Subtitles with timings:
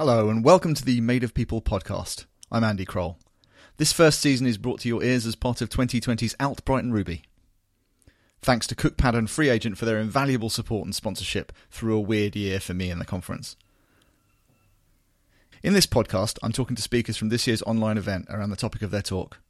[0.00, 2.24] Hello, and welcome to the Made of People podcast.
[2.50, 3.20] I'm Andy Croft.
[3.76, 7.24] This first season is brought to your ears as part of 2020's Out Brighton Ruby.
[8.40, 12.60] Thanks to Cookpad and FreeAgent for their invaluable support and sponsorship through a weird year
[12.60, 13.56] for me and the conference.
[15.62, 18.80] In this podcast, I'm talking to speakers from this year's online event around the topic
[18.80, 19.40] of their talk.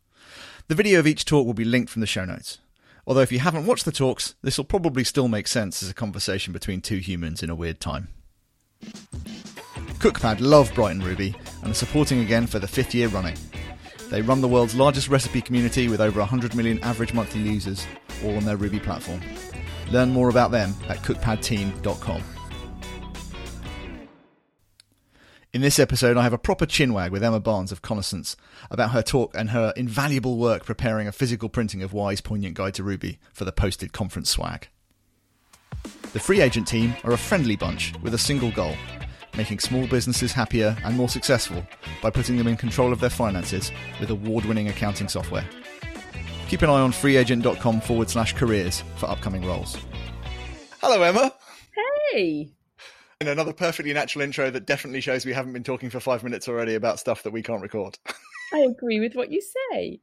[0.66, 2.58] The video of each talk will be linked from the show notes.
[3.06, 5.94] Although, if you haven't watched the talks, this will probably still make sense as a
[5.94, 8.08] conversation between two humans in a weird time.
[10.00, 13.36] Cookpad love Brighton Ruby and are supporting again for the fifth year running.
[14.08, 17.86] They run the world's largest recipe community with over 100 million average monthly users,
[18.24, 19.20] all on their Ruby platform.
[19.90, 22.22] Learn more about them at cookpadteam.com.
[25.52, 28.36] In this episode, I have a proper chinwag with Emma Barnes of Consonance
[28.70, 32.72] about her talk and her invaluable work preparing a physical printing of Why's Poignant Guide
[32.74, 34.68] to Ruby for the posted conference swag.
[36.14, 38.74] The free agent team are a friendly bunch with a single goal
[39.36, 41.64] making small businesses happier and more successful
[42.02, 45.44] by putting them in control of their finances with award winning accounting software.
[46.48, 49.76] Keep an eye on freeagent.com forward slash careers for upcoming roles.
[50.80, 51.32] Hello, Emma.
[52.12, 52.50] Hey.
[53.20, 56.48] And another perfectly natural intro that definitely shows we haven't been talking for five minutes
[56.48, 57.98] already about stuff that we can't record.
[58.52, 60.00] I agree with what you say.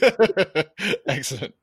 [1.06, 1.54] Excellent.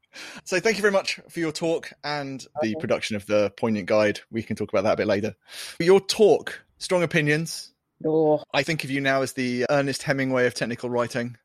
[0.43, 4.19] So, thank you very much for your talk and the production of the poignant guide.
[4.29, 5.35] We can talk about that a bit later.
[5.79, 7.71] Your talk strong opinions.
[8.05, 8.43] Oh.
[8.53, 11.37] I think of you now as the Ernest Hemingway of technical writing,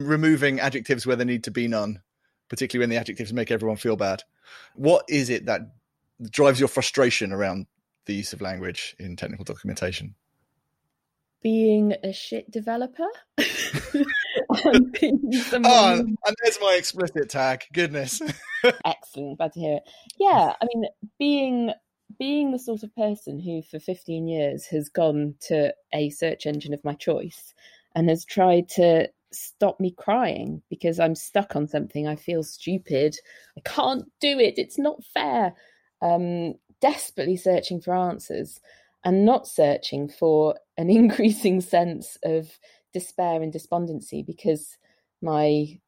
[0.00, 2.00] removing adjectives where there need to be none,
[2.48, 4.22] particularly when the adjectives make everyone feel bad.
[4.74, 5.60] What is it that
[6.30, 7.66] drives your frustration around
[8.06, 10.14] the use of language in technical documentation?
[11.42, 13.06] Being a shit developer.
[13.38, 14.06] and
[15.64, 17.64] oh, and there's my explicit tag.
[17.72, 18.20] Goodness.
[18.84, 19.38] Excellent.
[19.38, 19.82] Glad to hear it.
[20.18, 20.86] Yeah, I mean,
[21.18, 21.72] being
[22.20, 26.74] being the sort of person who for 15 years has gone to a search engine
[26.74, 27.54] of my choice
[27.96, 33.16] and has tried to stop me crying because I'm stuck on something, I feel stupid,
[33.56, 35.54] I can't do it, it's not fair.
[36.02, 38.60] Um, desperately searching for answers
[39.04, 42.58] and not searching for an increasing sense of
[42.92, 44.76] despair and despondency because
[45.22, 45.80] my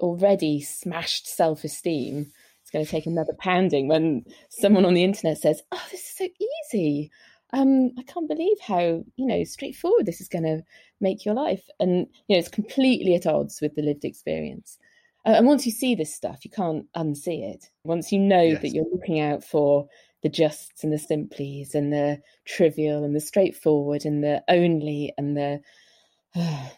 [0.00, 2.32] already smashed self esteem
[2.66, 6.16] it's going to take another pounding when someone on the internet says, "Oh, this is
[6.16, 6.28] so
[6.74, 7.12] easy."
[7.52, 10.64] Um, I can't believe how you know straightforward this is going to
[11.00, 14.78] make your life, and you know it's completely at odds with the lived experience.
[15.24, 17.70] Uh, and once you see this stuff, you can't unsee it.
[17.84, 18.62] Once you know yes.
[18.62, 19.86] that you're looking out for
[20.24, 25.36] the justs and the simplies and the trivial and the straightforward and the only and
[25.36, 25.60] the
[26.34, 26.68] uh,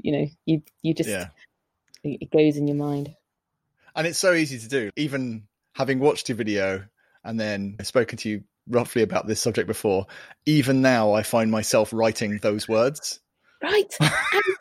[0.00, 1.28] you know you you just yeah.
[2.02, 3.14] it goes in your mind
[3.94, 4.90] and it's so easy to do.
[4.96, 5.44] Even
[5.74, 6.84] having watched your video
[7.24, 10.06] and then spoken to you roughly about this subject before,
[10.46, 13.20] even now I find myself writing those words.
[13.62, 14.10] Right, and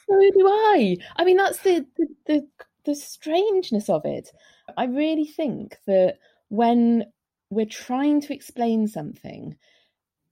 [0.08, 0.98] so do I.
[1.18, 2.48] I mean, that's the, the the
[2.86, 4.30] the strangeness of it.
[4.78, 6.20] I really think that
[6.50, 7.06] when
[7.50, 9.56] we're trying to explain something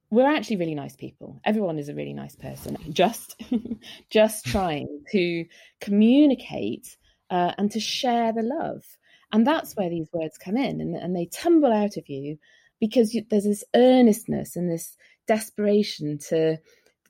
[0.09, 3.41] we're actually really nice people everyone is a really nice person just
[4.09, 5.45] just trying to
[5.79, 6.97] communicate
[7.31, 8.84] uh, and to share the love.
[9.31, 12.38] And that's where these words come in and, and they tumble out of you
[12.80, 14.97] because you, there's this earnestness and this
[15.28, 16.58] desperation to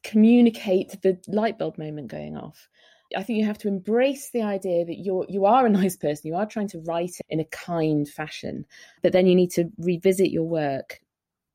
[0.04, 2.70] communicate the light bulb moment going off.
[3.18, 6.28] I think you have to embrace the idea that you're you are a nice person.
[6.28, 8.66] You are trying to write it in a kind fashion,
[9.02, 11.02] but then you need to revisit your work,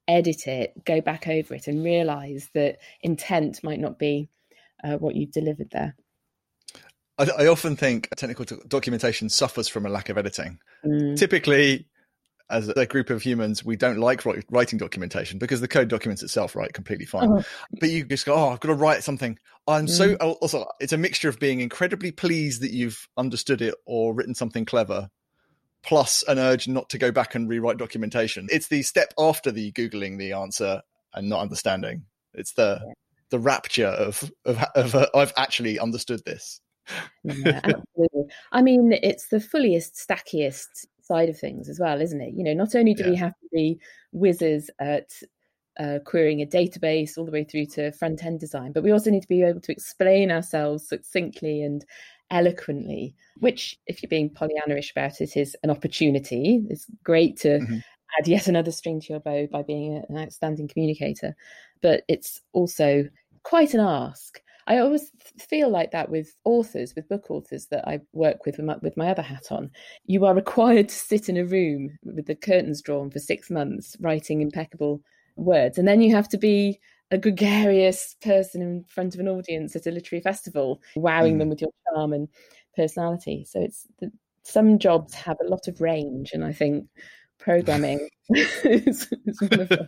[0.06, 4.28] edit it, go back over it, and realize that intent might not be
[4.84, 5.94] uh, what you've delivered there.
[7.19, 10.59] I, I often think technical documentation suffers from a lack of editing.
[10.84, 11.16] Mm.
[11.16, 11.87] Typically,
[12.49, 16.54] as a group of humans, we don't like writing documentation because the code documents itself,
[16.54, 17.31] right, completely fine.
[17.31, 17.43] Oh.
[17.81, 19.38] But you just go, oh, I've got to write something.
[19.66, 19.91] I'm mm.
[19.91, 20.66] so also.
[20.78, 25.10] It's a mixture of being incredibly pleased that you've understood it or written something clever,
[25.83, 28.47] plus an urge not to go back and rewrite documentation.
[28.50, 30.83] It's the step after the googling the answer
[31.15, 32.04] and not understanding.
[32.33, 32.92] It's the yeah.
[33.30, 36.60] the rapture of of, of uh, I've actually understood this
[37.24, 38.24] yeah, absolutely.
[38.53, 42.34] I mean, it's the fulliest, stackiest side of things as well, isn't it?
[42.34, 43.10] You know, not only do yeah.
[43.10, 43.78] we have to be
[44.12, 45.10] whizzes at
[45.78, 49.10] uh, querying a database all the way through to front end design, but we also
[49.10, 51.84] need to be able to explain ourselves succinctly and
[52.30, 56.65] eloquently, which, if you're being Pollyanna-ish about it, is an opportunity.
[56.71, 57.78] It's great to mm-hmm.
[58.18, 61.36] add yet another string to your bow by being an outstanding communicator,
[61.83, 63.04] but it's also
[63.44, 64.41] quite an ask.
[64.66, 68.97] I always feel like that with authors, with book authors that I work with with
[68.97, 69.71] my, other hat on.
[70.07, 73.97] You are required to sit in a room with the curtains drawn for six months,
[74.01, 75.03] writing impeccable
[75.36, 76.80] words, and then you have to be
[77.13, 81.39] a gregarious person in front of an audience at a literary festival, wowing mm.
[81.39, 82.28] them with your charm and
[82.74, 83.45] personality.
[83.48, 83.86] So it's
[84.42, 86.89] some jobs have a lot of range, and I think
[87.39, 89.86] programming is, is one of them.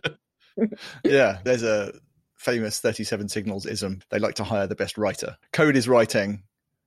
[1.03, 1.93] yeah, there's a
[2.39, 4.01] famous 37 signals ism.
[4.09, 5.37] They like to hire the best writer.
[5.53, 6.43] Code is writing.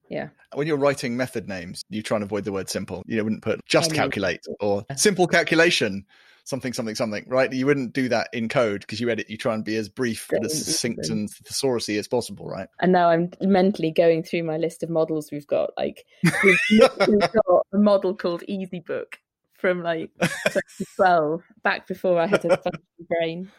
[0.08, 0.28] Yeah.
[0.54, 3.02] When you're writing method names, you try and avoid the word simple.
[3.06, 6.04] You wouldn't put just calculate or simple calculation
[6.44, 7.52] something, something, something, right?
[7.52, 10.28] You wouldn't do that in code because you edit, you try and be as brief
[10.32, 12.69] and as succinct and thesaurusy as possible, right?
[12.81, 15.70] And now I'm mentally going through my list of models we've got.
[15.76, 16.04] Like,
[16.43, 19.19] we've got a model called Easy Book
[19.62, 22.61] from like 2012, back before I had a
[23.09, 23.50] brain.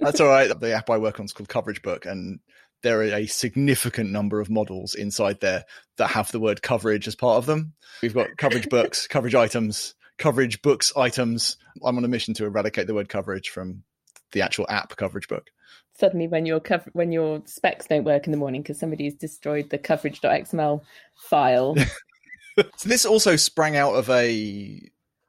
[0.00, 0.48] That's all right.
[0.58, 2.38] The app I work on is called Coverage Book, and
[2.82, 5.64] there are a significant number of models inside there
[5.98, 7.72] that have the word coverage as part of them.
[8.00, 11.56] We've got coverage books, coverage items, coverage books items.
[11.84, 13.82] I'm on a mission to eradicate the word coverage from
[14.30, 15.50] the actual app coverage book.
[15.98, 19.70] Suddenly, when your cover- when your specs don't work in the morning because somebody's destroyed
[19.70, 20.80] the coverage.xml
[21.16, 21.74] file.
[22.76, 24.80] so this also sprang out of a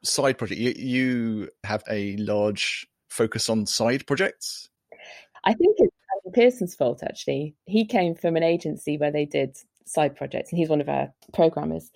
[0.05, 0.59] side project.
[0.59, 4.69] You, you have a large focus on side projects.
[5.43, 5.95] I think it's
[6.33, 7.03] Pearson's fault.
[7.03, 10.89] Actually, he came from an agency where they did side projects, and he's one of
[10.89, 11.91] our programmers.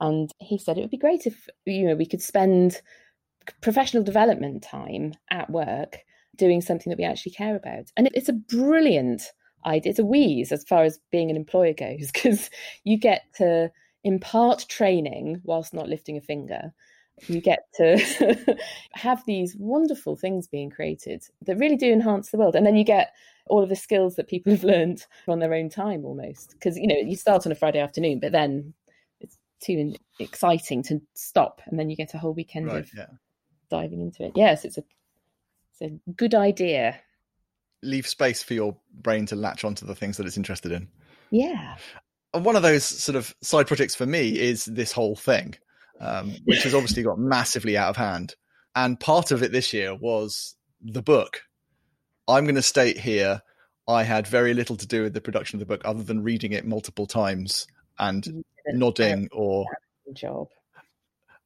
[0.00, 2.80] And he said it would be great if you know we could spend
[3.60, 5.98] professional development time at work
[6.36, 7.90] doing something that we actually care about.
[7.96, 9.22] And it's a brilliant
[9.66, 9.90] idea.
[9.90, 12.50] It's a wheeze as far as being an employer goes, because
[12.84, 13.70] you get to
[14.04, 16.72] impart training whilst not lifting a finger.
[17.28, 18.58] You get to
[18.92, 22.56] have these wonderful things being created that really do enhance the world.
[22.56, 23.12] And then you get
[23.46, 26.52] all of the skills that people have learned on their own time almost.
[26.52, 28.74] Because, you know, you start on a Friday afternoon, but then
[29.20, 33.06] it's too exciting to stop, and then you get a whole weekend right, of yeah.
[33.70, 34.32] diving into it.
[34.34, 34.84] Yes, it's a
[35.72, 36.98] it's a good idea.
[37.82, 40.88] Leave space for your brain to latch onto the things that it's interested in.
[41.30, 41.76] Yeah.
[42.34, 45.54] And one of those sort of side projects for me is this whole thing,
[46.02, 48.34] um, which has obviously got massively out of hand.
[48.74, 51.42] And part of it this year was the book.
[52.28, 53.42] I'm going to state here
[53.88, 56.52] I had very little to do with the production of the book other than reading
[56.52, 57.66] it multiple times
[57.98, 59.66] and nodding or
[60.12, 60.48] job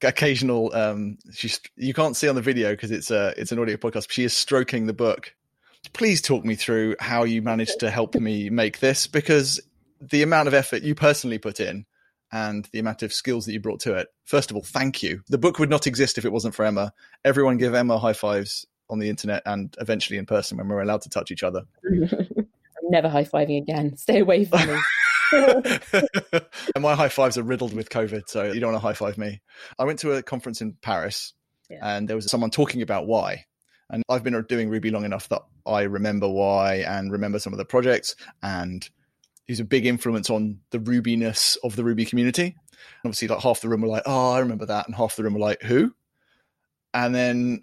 [0.03, 3.77] occasional um she's you can't see on the video because it's a it's an audio
[3.77, 5.35] podcast but she is stroking the book
[5.95, 9.61] please talk me through how you managed to help me make this because
[10.01, 11.87] the amount of effort you personally put in
[12.33, 15.23] and the amount of skills that you brought to it first of all thank you
[15.29, 16.93] the book would not exist if it wasn't for emma
[17.25, 21.03] everyone give emma high fives on the internet and eventually in person when we're allowed
[21.03, 24.79] to touch each other i'm never high-fiving again stay away from me
[25.33, 29.19] and my high fives are riddled with COVID, so you don't want to high five
[29.19, 29.41] me.
[29.79, 31.33] I went to a conference in Paris,
[31.69, 31.79] yeah.
[31.83, 33.45] and there was someone talking about why.
[33.91, 37.59] And I've been doing Ruby long enough that I remember why and remember some of
[37.59, 38.17] the projects.
[38.43, 38.89] And
[39.47, 42.57] he's a big influence on the Rubiness of the Ruby community.
[43.03, 45.25] And obviously, like half the room were like, "Oh, I remember that," and half the
[45.25, 45.95] room were like, "Who?"
[46.93, 47.63] And then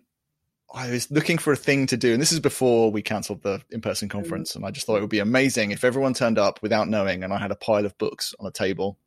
[0.73, 3.61] I was looking for a thing to do, and this is before we cancelled the
[3.69, 4.17] in-person mm-hmm.
[4.17, 4.55] conference.
[4.55, 7.31] And I just thought it would be amazing if everyone turned up without knowing, and
[7.31, 8.97] I had a pile of books on a table,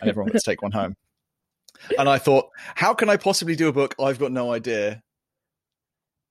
[0.00, 0.96] and everyone could take one home.
[1.98, 3.94] And I thought, how can I possibly do a book?
[4.00, 5.02] I've got no idea.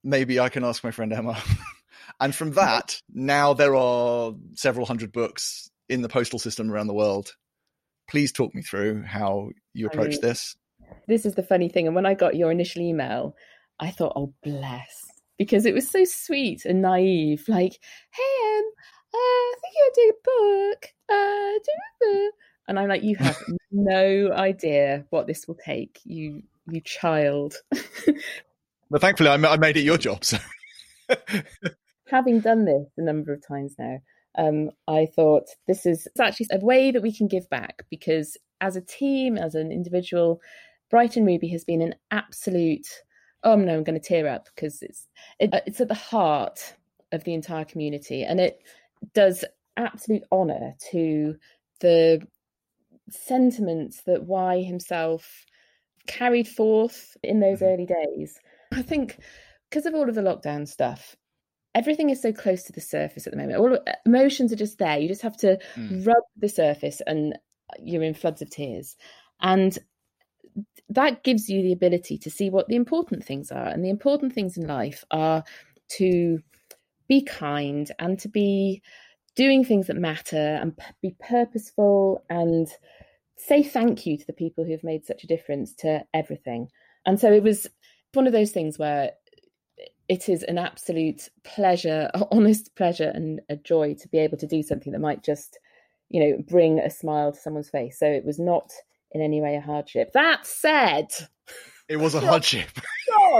[0.03, 1.41] Maybe I can ask my friend Emma.
[2.19, 6.93] and from that, now there are several hundred books in the postal system around the
[6.93, 7.33] world.
[8.09, 10.55] Please talk me through how you approach I mean, this.
[11.07, 11.85] This is the funny thing.
[11.85, 13.35] And when I got your initial email,
[13.79, 15.05] I thought, oh, bless,
[15.37, 17.45] because it was so sweet and naive.
[17.47, 17.79] Like,
[18.11, 18.63] hey, um,
[19.13, 20.85] uh, I think you're doing a book.
[21.09, 22.29] Uh,
[22.67, 23.37] and I'm like, you have
[23.71, 27.55] no idea what this will take, you you child.
[28.89, 30.23] well, thankfully, I made it your job.
[30.23, 30.37] So,
[32.07, 33.97] having done this a number of times now,
[34.37, 38.75] um, I thought this is actually a way that we can give back because as
[38.75, 40.41] a team, as an individual,
[40.89, 42.87] Brighton Ruby has been an absolute
[43.43, 45.07] oh no, I'm going to tear up because it's
[45.39, 46.75] it, it's at the heart
[47.11, 48.61] of the entire community, and it
[49.13, 49.43] does
[49.77, 51.35] absolute honour to
[51.79, 52.21] the
[53.09, 55.45] sentiments that Y himself
[56.07, 57.73] carried forth in those mm-hmm.
[57.73, 58.39] early days.
[58.71, 59.17] I think
[59.69, 61.15] because of all of the lockdown stuff,
[61.75, 63.59] everything is so close to the surface at the moment.
[63.59, 64.97] All emotions are just there.
[64.97, 66.05] You just have to mm.
[66.05, 67.37] rub the surface, and
[67.79, 68.95] you're in floods of tears.
[69.41, 69.77] And
[70.89, 73.67] that gives you the ability to see what the important things are.
[73.67, 75.43] And the important things in life are
[75.97, 76.39] to
[77.07, 78.81] be kind and to be
[79.35, 82.67] doing things that matter and be purposeful and
[83.37, 86.67] say thank you to the people who have made such a difference to everything.
[87.05, 87.67] And so it was
[88.13, 89.11] one of those things where
[90.09, 94.63] it is an absolute pleasure, honest pleasure, and a joy to be able to do
[94.63, 95.59] something that might just,
[96.09, 97.99] you know, bring a smile to someone's face.
[97.99, 98.71] So it was not
[99.11, 100.11] in any way a hardship.
[100.13, 101.07] That said,
[101.87, 102.69] it was a hardship.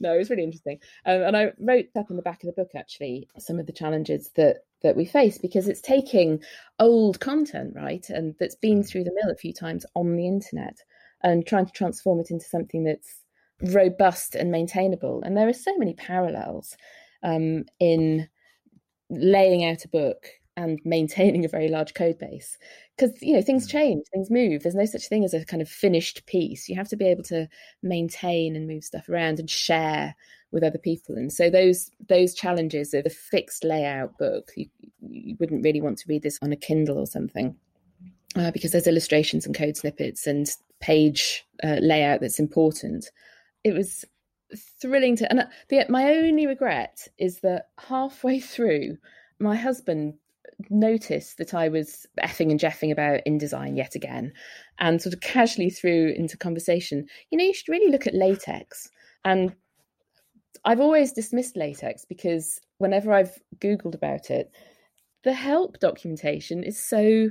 [0.00, 0.80] no, it was really interesting.
[1.06, 3.72] Um, and I wrote up in the back of the book actually some of the
[3.72, 6.42] challenges that that we face because it's taking
[6.78, 8.88] old content, right, and that's been mm.
[8.88, 10.76] through the mill a few times on the internet
[11.22, 13.22] and trying to transform it into something that's
[13.60, 15.22] robust and maintainable.
[15.22, 16.76] And there are so many parallels
[17.22, 18.28] um, in
[19.10, 22.56] laying out a book and maintaining a very large code base.
[22.96, 23.70] Because you know things mm.
[23.70, 24.62] change things move.
[24.62, 26.68] There's no such thing as a kind of finished piece.
[26.68, 27.48] You have to be able to
[27.82, 30.14] maintain and move stuff around and share
[30.52, 31.16] with other people.
[31.16, 34.66] And so those those challenges of a fixed layout book you,
[35.00, 37.56] you wouldn't really want to read this on a kindle or something
[38.36, 40.48] uh, because there's illustrations and code snippets and
[40.80, 43.10] page uh, layout that's important
[43.66, 44.04] it was
[44.80, 48.96] thrilling to and uh, the, my only regret is that halfway through
[49.40, 50.14] my husband
[50.70, 54.32] noticed that I was effing and jeffing about InDesign yet again
[54.78, 58.88] and sort of casually threw into conversation, you know, you should really look at latex.
[59.24, 59.54] And
[60.64, 64.50] I've always dismissed latex because whenever I've Googled about it,
[65.24, 67.30] the help documentation is so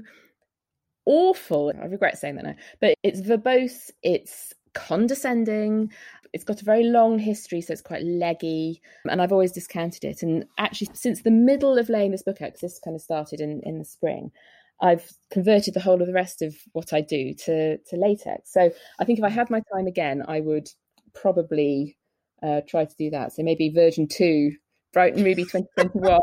[1.05, 1.71] awful.
[1.81, 5.91] I regret saying that now, but it's verbose, it's condescending.
[6.35, 10.21] It's got a very long history, so it's quite leggy, and I've always discounted it.
[10.21, 13.39] And actually, since the middle of laying this book out, because this kind of started
[13.39, 14.33] in, in the spring,
[14.81, 18.51] I've converted the whole of the rest of what I do to, to latex.
[18.51, 20.67] So I think if I had my time again, I would
[21.13, 21.97] probably
[22.43, 23.31] uh, try to do that.
[23.31, 24.57] So maybe version two,
[24.91, 26.19] Brighton Ruby 2021.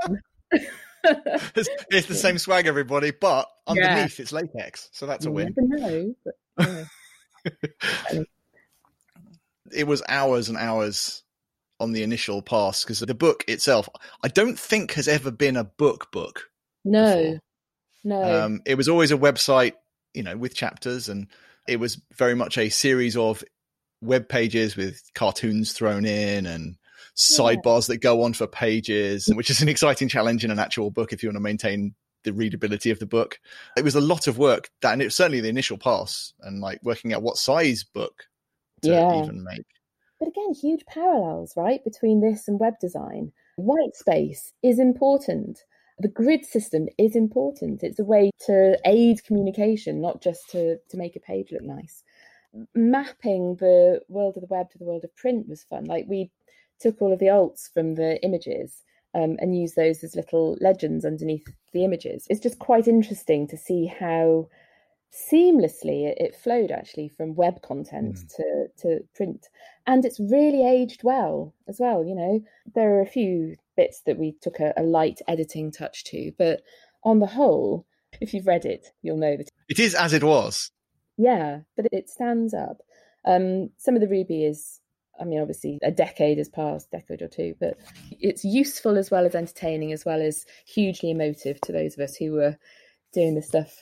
[1.55, 4.23] it's, it's, the same swag, everybody, but underneath yeah.
[4.23, 5.55] it's latex, so that's a win.
[5.57, 8.23] Know, but, yeah.
[9.75, 11.23] it was hours and hours
[11.81, 13.89] on the initial pass because the book itself,
[14.23, 16.49] I don't think has ever been a book book.
[16.85, 17.41] No, before.
[18.05, 18.45] no.
[18.45, 19.73] Um, it was always a website,
[20.15, 21.27] you know, with chapters, and
[21.69, 23.43] it was very much a series of
[24.01, 26.77] web pages with cartoons thrown in and
[27.17, 27.95] sidebars yeah.
[27.95, 31.23] that go on for pages, which is an exciting challenge in an actual book if
[31.23, 33.39] you want to maintain the readability of the book.
[33.77, 36.61] It was a lot of work that, and it was certainly the initial pass and
[36.61, 38.25] like working out what size book
[38.83, 39.23] to yeah.
[39.23, 39.67] even make.
[40.19, 43.33] But again, huge parallels, right, between this and web design.
[43.57, 45.65] White space is important.
[45.99, 47.83] The grid system is important.
[47.83, 52.03] It's a way to aid communication, not just to, to make a page look nice.
[52.75, 55.85] Mapping the world of the web to the world of print was fun.
[55.85, 56.31] Like we
[56.81, 58.83] took all of the alts from the images
[59.15, 62.27] um, and used those as little legends underneath the images.
[62.31, 64.49] It's just quite interesting to see how
[65.13, 68.37] seamlessly it, it flowed actually from web content mm.
[68.37, 69.49] to, to print.
[69.87, 72.43] And it's really aged well as well you know?
[72.75, 76.63] There are a few bits that we took a, a light editing touch to but
[77.05, 77.87] on the whole
[78.21, 80.71] if you've read it you'll know that it is as it was.
[81.19, 82.79] Yeah but it stands up.
[83.25, 84.81] Um, some of the ruby is
[85.21, 87.79] I mean, obviously, a decade has passed, decade or two, but
[88.11, 92.17] it's useful as well as entertaining, as well as hugely emotive to those of us
[92.17, 92.57] who were
[93.13, 93.79] doing the stuff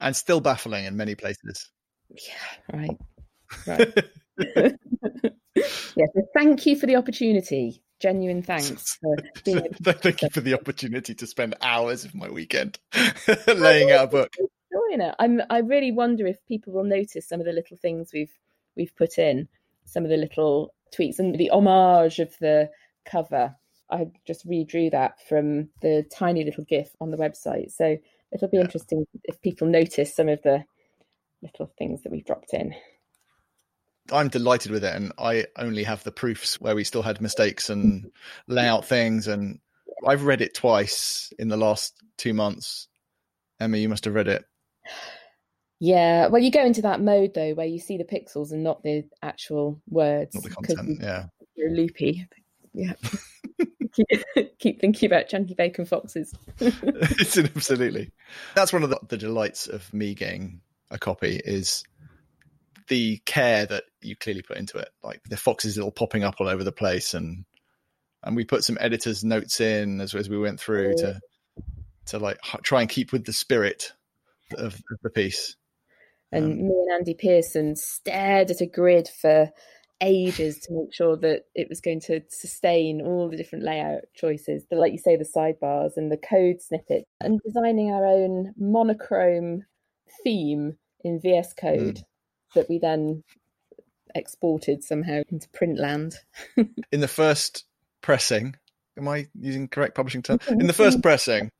[0.00, 1.70] and still baffling in many places.
[2.10, 2.98] Yeah, right.
[3.66, 3.94] Right.
[5.96, 7.82] yeah, so thank you for the opportunity.
[8.00, 12.78] Genuine thanks for being Thank you for the opportunity to spend hours of my weekend
[13.48, 14.32] laying out a book.
[14.38, 15.14] Enjoying it.
[15.18, 18.32] I'm I really wonder if people will notice some of the little things we've
[18.76, 19.48] we've put in,
[19.84, 22.70] some of the little tweaks and the homage of the
[23.04, 23.56] cover.
[23.90, 27.72] I just redrew that from the tiny little GIF on the website.
[27.72, 27.96] So
[28.32, 28.64] it'll be yeah.
[28.64, 30.64] interesting if people notice some of the
[31.42, 32.74] little things that we've dropped in.
[34.10, 37.68] I'm delighted with it, and I only have the proofs where we still had mistakes
[37.68, 38.10] and
[38.46, 39.28] layout things.
[39.28, 39.58] And
[40.06, 42.88] I've read it twice in the last two months.
[43.60, 44.44] Emma, you must have read it.
[45.80, 48.82] Yeah, well, you go into that mode though, where you see the pixels and not
[48.82, 50.34] the actual words.
[50.34, 50.98] Not the content.
[51.00, 52.26] Yeah, you're loopy.
[52.72, 52.94] Yeah.
[54.34, 56.34] keep, keep thinking about chunky bacon foxes.
[56.60, 58.10] it's absolutely.
[58.54, 61.84] That's one of the, the delights of me getting a copy is
[62.88, 64.88] the care that you clearly put into it.
[65.02, 67.44] Like the foxes all popping up all over the place, and
[68.22, 70.96] and we put some editors' notes in as as we went through oh.
[70.96, 71.20] to
[72.06, 73.92] to like try and keep with the spirit
[74.56, 75.56] of, of the piece.
[76.32, 79.50] And um, me and Andy Pearson stared at a grid for
[80.00, 84.64] ages to make sure that it was going to sustain all the different layout choices,
[84.70, 89.64] the, like you say, the sidebars and the code snippet, and designing our own monochrome
[90.22, 92.02] theme in VS Code mm.
[92.54, 93.22] that we then
[94.14, 96.14] exported somehow into print land.
[96.92, 97.64] in the first
[98.00, 98.56] pressing,
[98.96, 100.38] am I using correct publishing term?
[100.48, 101.50] In the first pressing,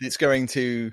[0.00, 0.92] it's going to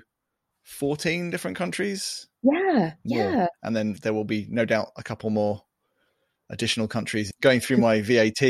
[0.64, 2.28] 14 different countries.
[2.42, 3.46] Yeah, yeah.
[3.62, 5.62] And then there will be no doubt a couple more
[6.50, 7.32] additional countries.
[7.40, 8.40] Going through my VAT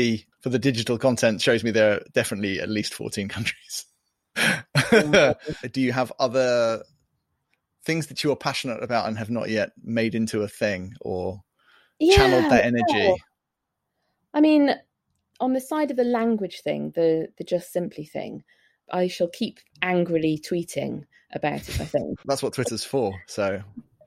[0.41, 3.85] for the digital content shows me there are definitely at least 14 countries.
[5.71, 6.83] Do you have other
[7.83, 11.41] things that you are passionate about and have not yet made into a thing or
[11.99, 12.83] yeah, channeled that energy?
[12.93, 13.15] Yeah.
[14.33, 14.75] I mean,
[15.39, 18.43] on the side of the language thing, the the just simply thing,
[18.91, 21.03] I shall keep angrily tweeting
[21.33, 21.81] about it.
[21.81, 23.13] I think that's what Twitter's for.
[23.27, 23.61] So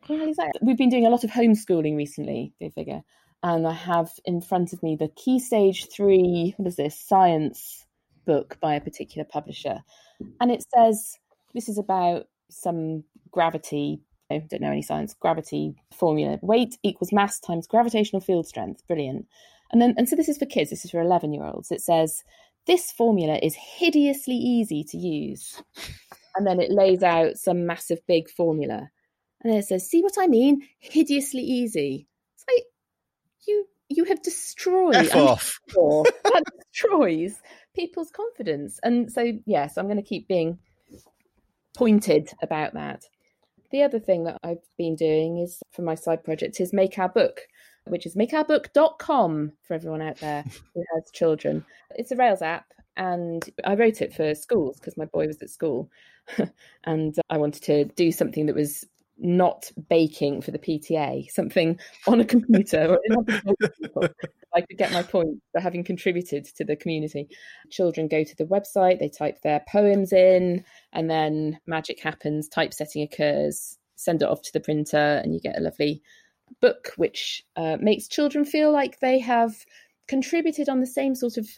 [0.08, 0.60] yeah, exactly.
[0.62, 2.54] We've been doing a lot of homeschooling recently.
[2.60, 3.02] They figure,
[3.44, 6.54] and I have in front of me the Key Stage Three.
[6.56, 6.98] What is this?
[6.98, 7.86] Science
[8.24, 9.84] book by a particular publisher,
[10.40, 11.18] and it says
[11.52, 14.00] this is about some gravity.
[14.30, 15.14] I don't know any science.
[15.14, 18.84] Gravity formula: weight equals mass times gravitational field strength.
[18.88, 19.26] Brilliant.
[19.72, 20.70] And then, and so this is for kids.
[20.70, 21.70] This is for eleven-year-olds.
[21.70, 22.24] It says
[22.66, 25.62] this formula is hideously easy to use,
[26.34, 28.88] and then it lays out some massive big formula,
[29.42, 30.62] and then it says, "See what I mean?
[30.78, 32.64] Hideously easy." It's like
[33.46, 34.96] you you have destroyed.
[34.96, 35.60] F off.
[35.68, 37.40] Sure, that destroys
[37.74, 38.78] people's confidence.
[38.82, 40.58] And so, yes, I'm going to keep being
[41.76, 43.04] pointed about that.
[43.70, 47.08] The other thing that I've been doing is for my side project is Make Our
[47.08, 47.40] Book,
[47.86, 51.64] which is makeourbook.com for everyone out there who has children.
[51.90, 55.50] It's a Rails app, and I wrote it for schools because my boy was at
[55.50, 55.90] school.
[56.84, 58.86] and I wanted to do something that was
[59.18, 62.98] not baking for the PTA, something on a computer.
[64.54, 67.28] I could get my point for having contributed to the community.
[67.70, 73.02] Children go to the website, they type their poems in, and then magic happens, typesetting
[73.02, 76.02] occurs, send it off to the printer, and you get a lovely
[76.60, 79.64] book which uh, makes children feel like they have
[80.06, 81.48] contributed on the same sort of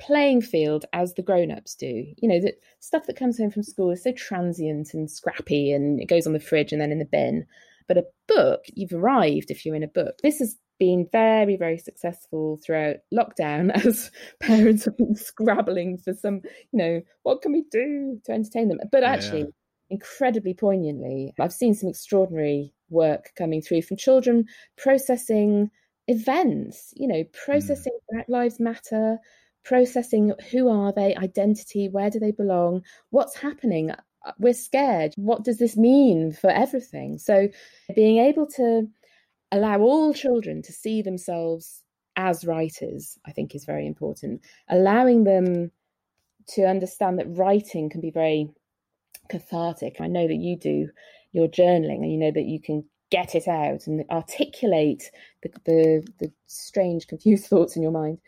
[0.00, 3.90] playing field as the grown-ups do you know that stuff that comes home from school
[3.90, 7.04] is so transient and scrappy and it goes on the fridge and then in the
[7.04, 7.46] bin
[7.86, 11.76] but a book you've arrived if you're in a book this has been very very
[11.76, 16.40] successful throughout lockdown as parents have been scrabbling for some
[16.72, 19.46] you know what can we do to entertain them but actually yeah.
[19.90, 24.46] incredibly poignantly i've seen some extraordinary work coming through from children
[24.78, 25.70] processing
[26.08, 28.14] events you know processing mm.
[28.14, 29.18] black lives matter
[29.64, 33.90] processing who are they, identity, where do they belong, what's happening.
[33.90, 35.12] Uh, we're scared.
[35.16, 37.18] What does this mean for everything?
[37.18, 37.48] So,
[37.94, 38.88] being able to
[39.52, 41.82] allow all children to see themselves
[42.16, 44.42] as writers, I think, is very important.
[44.68, 45.70] Allowing them
[46.48, 48.50] to understand that writing can be very
[49.28, 49.96] cathartic.
[50.00, 50.88] I know that you do
[51.32, 55.10] your journaling and you know that you can get it out and articulate
[55.42, 58.18] the, the, the strange, confused thoughts in your mind.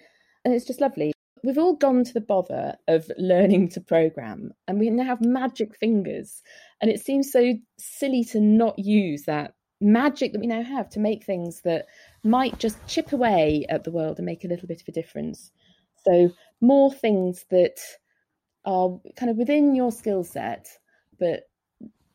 [0.45, 1.13] And it's just lovely
[1.45, 5.77] we've all gone to the bother of learning to program and we now have magic
[5.77, 6.43] fingers
[6.81, 11.01] and it seems so silly to not use that magic that we now have to
[11.01, 11.87] make things that
[12.23, 15.51] might just chip away at the world and make a little bit of a difference.
[16.05, 17.79] So more things that
[18.65, 20.69] are kind of within your skill set
[21.19, 21.49] but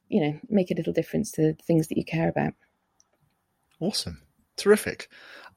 [0.08, 2.54] you know make a little difference to things that you care about.
[3.80, 4.22] Awesome.
[4.56, 5.10] Terrific.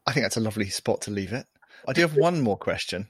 [0.07, 1.47] I think that's a lovely spot to leave it.
[1.87, 3.09] I do have one more question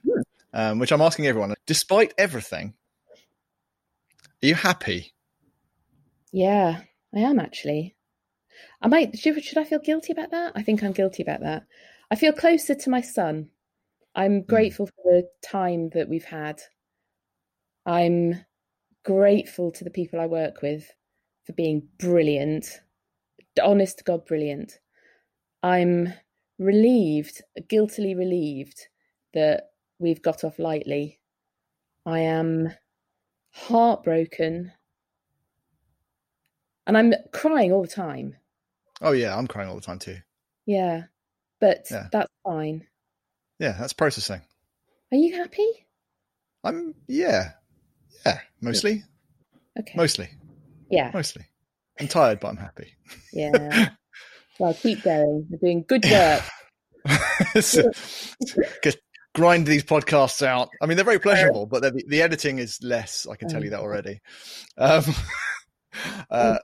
[0.53, 1.55] um, which I'm asking everyone.
[1.67, 2.75] Despite everything,
[4.43, 5.13] are you happy?
[6.33, 6.81] Yeah,
[7.15, 7.97] I am actually.
[8.81, 9.19] I might.
[9.19, 10.53] Should, should I feel guilty about that?
[10.55, 11.65] I think I'm guilty about that.
[12.11, 13.51] I feel closer to my son.
[14.15, 14.47] I'm hmm.
[14.47, 14.91] grateful mm.
[14.91, 16.61] for the time that we've had.
[17.87, 18.45] I'm
[19.05, 20.93] grateful to the people I work with
[21.45, 22.81] for being brilliant,
[23.63, 24.79] honest to God, brilliant.
[25.63, 26.13] I'm
[26.59, 28.89] relieved, guiltily relieved
[29.35, 29.70] that
[30.01, 31.21] we've got off lightly.
[32.05, 32.73] I am
[33.53, 34.73] heartbroken
[36.87, 38.35] and I'm crying all the time.
[39.01, 40.17] Oh, yeah, I'm crying all the time too.
[40.67, 41.05] Yeah,
[41.61, 42.09] but yeah.
[42.11, 42.87] that's fine.
[43.59, 44.41] Yeah, that's processing.
[45.13, 45.87] Are you happy?
[46.65, 47.53] I'm, yeah,
[48.27, 49.05] yeah, mostly.
[49.79, 49.93] Okay.
[49.95, 50.31] Mostly.
[50.91, 51.11] Yeah.
[51.15, 51.45] Mostly.
[52.01, 52.95] I'm tired, but I'm happy.
[53.33, 53.91] Yeah.
[54.59, 55.47] well, keep going.
[55.51, 56.43] You're doing good work.
[59.35, 60.71] grind these podcasts out.
[60.81, 63.27] I mean, they're very pleasurable, but the, the editing is less.
[63.31, 64.21] I can tell you that already.
[64.77, 65.05] Um,
[66.31, 66.59] uh,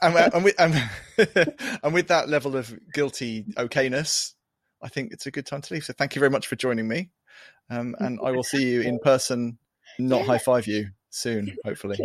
[0.00, 0.90] and, and, with, and,
[1.82, 4.34] and with that level of guilty okayness,
[4.82, 5.84] I think it's a good time to leave.
[5.84, 7.10] So thank you very much for joining me.
[7.70, 9.58] Um, and I will see you in person,
[9.98, 10.26] not yeah.
[10.26, 11.98] high five you soon, hopefully.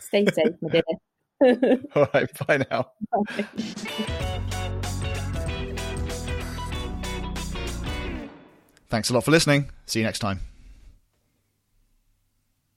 [0.00, 1.80] Stay safe, my dear.
[1.94, 2.90] All right, bye now.
[3.10, 4.32] Bye.
[8.88, 9.70] Thanks a lot for listening.
[9.86, 10.40] See you next time.